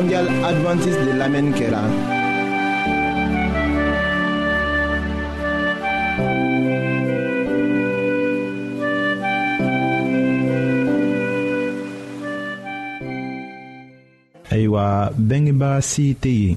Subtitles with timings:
[0.00, 1.80] mondial adventiste de lamɛnni kɛra.
[14.50, 16.56] ayiwa bɛngebaga si tɛ yen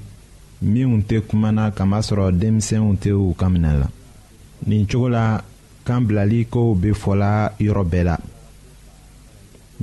[0.71, 3.87] minnu te kumana kamasro denmisɛnw tɛ u kan minɛ la
[4.67, 5.25] nin cogo la
[5.85, 6.69] kanbilali kow
[7.03, 7.31] fɔla
[7.65, 8.15] yɔrɔ bɛɛ la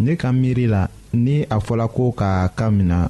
[0.03, 0.83] ne ka miiri la
[1.13, 3.10] ni a fɔla ko ka kan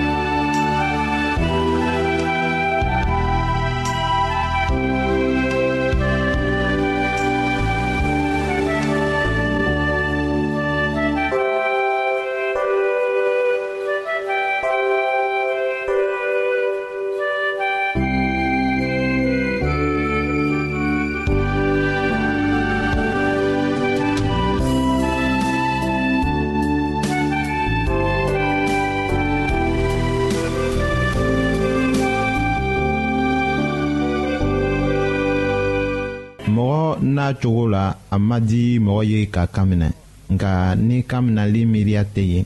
[37.41, 39.89] cogo la a ma di mɔgɔ ye ka kan minɛ
[40.33, 40.51] nka
[40.87, 42.41] ni kan minɛli miiriya tɛ ye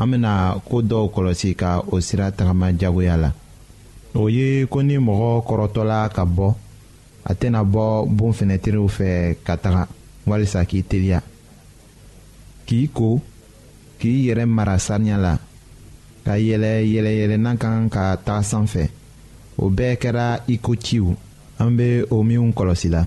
[0.00, 0.32] an bɛna
[0.68, 3.30] ko dɔw kɔlɔsi ka o sira tagama jagoya la
[4.20, 6.48] o ye ko ni mɔgɔ kɔrɔtɔla ka bɔ
[7.24, 7.84] a tɛna bɔ
[8.16, 9.08] bon fɛnɛtiriw fɛ
[9.46, 9.82] ka taga
[10.26, 11.20] walisa k'i teliya
[12.66, 13.20] k'i ko
[13.98, 15.34] k'i yɛrɛ mara saniya la
[16.26, 18.84] ka yɛlɛ yɛlɛyɛlɛnan kan ka taga sanfɛ
[19.58, 21.06] o bɛɛ kɛra i ko ciw
[21.60, 23.06] an bɛ o minw kɔlɔsi la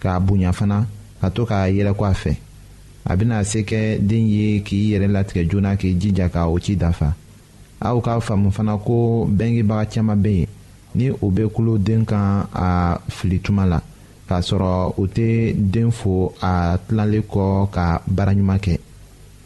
[0.00, 0.84] k'a bonya fana
[1.20, 2.32] ka to k'a yɛlɛko a fɛ
[3.04, 6.76] a bɛna se kɛ den ye k'i yɛrɛ latigɛ joona k'i jija ka o ci
[6.76, 7.14] dafa
[7.80, 10.46] aw k'a faamu fana ko bɛngebaga caman bɛ yen
[10.94, 13.80] ni o bɛ kulo den kan a fili tuma la
[14.28, 18.78] k'a sɔrɔ u tɛ den fo a tilalen kɔ ka baara ɲuman kɛ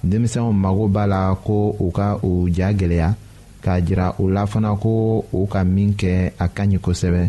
[0.04, 3.14] denmisɛnw mago b'a la ko u ka u ja gɛlɛya
[3.62, 7.28] k'a jira u la fana ko u ka min kɛ a ka ɲi kosɛbɛ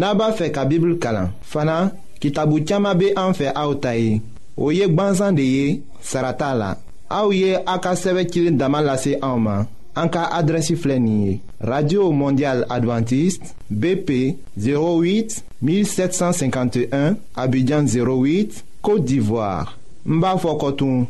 [0.00, 1.28] naba fe ka bibl kalan.
[1.46, 4.16] Fana, ki tabou tiyama be an fe aoutayi,
[4.56, 5.66] ou yek banzan de ye,
[6.02, 6.70] sarata la.
[7.10, 9.66] Aou ye a ka seve kilin daman lase aouman,
[10.00, 11.36] an ka adresi flenye.
[11.60, 14.10] Radio Mondial Adventist, BP
[14.58, 19.76] 08-1751, Abidjan 08, Kote d'Ivoire.
[20.06, 21.06] Mba fokotoun.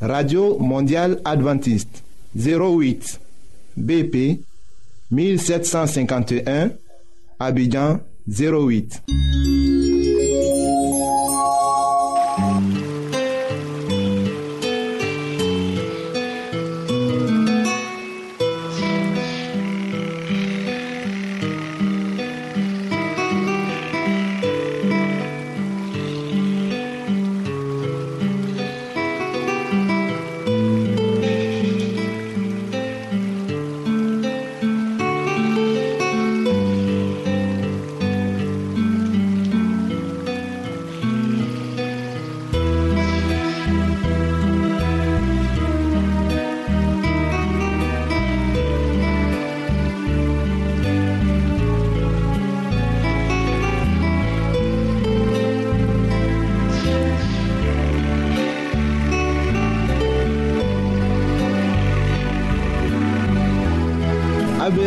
[0.00, 1.88] Radio Mondial Adventist,
[2.38, 3.18] 08,
[3.76, 4.48] BP 08.
[5.12, 6.72] 1751,
[7.38, 9.02] Abidjan 08.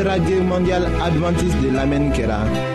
[0.06, 2.75] radio Mondial adventiste de la Kera.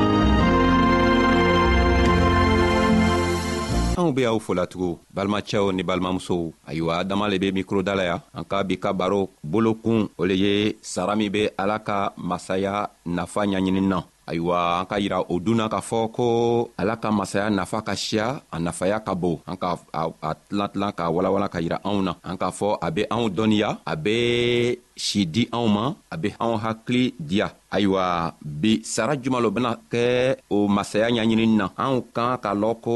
[4.01, 8.43] anw be aw folatugun balimacɛw ni balimamusow ayiwa adama le be mikroda la ya an
[8.49, 13.45] ka bi ka baro bolokun o le ye sara min be ala ka masaya nafa
[13.45, 16.25] ɲaɲini na ayiwa an ka yira o dunna k'a fɔ ko
[16.81, 20.93] ala ka masaya nafa ka siya a nafaya ka bon an ka a tilan tilan
[20.97, 24.17] k'a walawala ka yira anw na an k'a fɔ a be anw dɔnniya a be
[25.05, 29.71] si di anw ma a be anw hakili diya ayiwa bi sara juman lo bena
[29.91, 30.05] kɛ
[30.49, 32.95] o masaya ɲaɲinini na anw kan k'a lɔn ko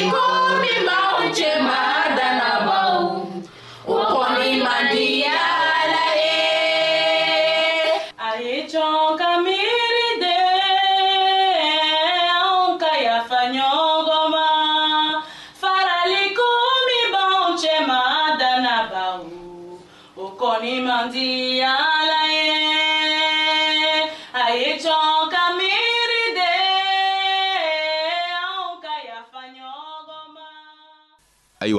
[0.00, 0.59] People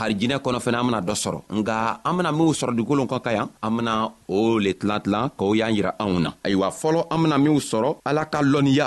[0.00, 1.74] harijinɛ kɔnɔ fɛnɛ an bena dɔ sɔrɔ nga
[2.06, 3.92] an bena minw sɔrɔ dugukolo kɔn ka yan an bena
[4.28, 7.88] o le tilan tilan k'o y'an yira anw na ayiwa fɔlɔ an bena minw sɔrɔ
[8.08, 8.86] ala ka lɔnniya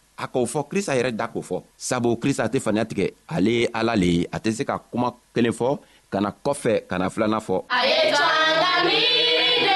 [0.23, 3.65] a k'o fɔ krista yɛrɛ da k'o fɔ sabu krista tɛ faniya tigɛ ale ye
[3.77, 5.69] ala le ye a tɛ se ka kuma kelen fɔ
[6.11, 9.75] ka na kɔfɛ ka na filanan fɔ a ye to an ka miiri de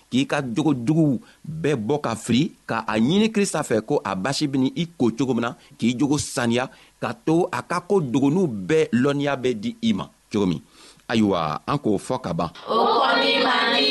[0.11, 1.13] k'i ka jogo juguw
[1.63, 5.05] bɛɛ bɔ ka fili ka a ɲini krista fɛ ko a basi beni i ko
[5.17, 6.65] cogo min na k'i jogo saniya
[7.01, 10.61] ka to a ka ko dogonuw bɛɛ lɔnniya bɛ di i ma cogo min
[11.11, 11.39] ayiwa
[11.71, 13.90] an k'o fɔ ka ban o kɔni man di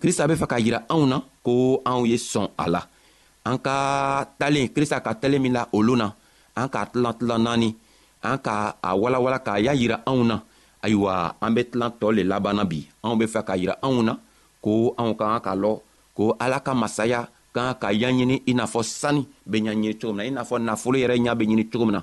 [0.00, 2.80] krista be fɛ k'a yira anw na ko anw ye sɔn a la
[3.48, 3.76] an ka
[4.38, 6.12] talen krista ka talen min la olu na
[6.60, 7.70] an k'a tilan tilan naani
[8.22, 10.36] an ka a walawala k'a y'a yira anw na
[10.84, 14.12] ayiwa an be tilan tɔɔ le labanna bi anw be fɛ k'a yira anw na
[14.64, 15.72] ko anw ka kan ka lɔ
[16.16, 17.20] ko ala ka masaya
[17.54, 20.42] ka kan ka ɲaɲini i n'a fɔ sani be ɲaɲini cogo min na i n'a
[20.48, 22.02] fɔ nafolo yɛrɛ ɲa be ɲini cogo min na